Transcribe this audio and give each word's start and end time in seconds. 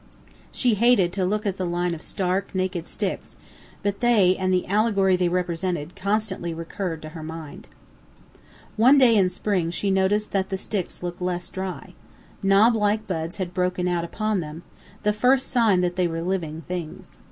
She 0.51 0.73
hated 0.73 1.13
to 1.13 1.25
look 1.25 1.45
at 1.45 1.57
the 1.57 1.63
line 1.63 1.93
of 1.93 2.01
stark, 2.01 2.55
naked 2.55 2.87
sticks, 2.87 3.35
but 3.83 3.99
they, 3.99 4.35
and 4.35 4.51
the 4.51 4.65
"allegory" 4.65 5.15
they 5.15 5.29
represented, 5.29 5.95
constantly 5.95 6.55
recurred 6.55 7.03
to 7.03 7.09
her 7.09 7.21
mind. 7.21 7.67
One 8.77 8.97
day 8.97 9.15
in 9.15 9.29
spring 9.29 9.69
she 9.69 9.91
noticed 9.91 10.31
that 10.31 10.49
the 10.49 10.57
sticks 10.57 11.03
looked 11.03 11.21
less 11.21 11.49
dry. 11.49 11.93
Knob 12.41 12.73
like 12.75 13.05
buds 13.05 13.37
had 13.37 13.53
broken 13.53 13.87
out 13.87 14.03
upon 14.03 14.39
them, 14.39 14.63
the 15.03 15.13
first 15.13 15.49
sign 15.49 15.81
that 15.81 15.97
they 15.97 16.07
were 16.07 16.23
living 16.23 16.61
things. 16.67 17.19